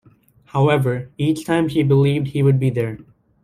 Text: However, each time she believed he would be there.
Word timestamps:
However, 0.45 1.11
each 1.19 1.45
time 1.45 1.67
she 1.69 1.83
believed 1.83 2.29
he 2.29 2.41
would 2.41 2.59
be 2.59 2.71
there. 2.71 2.97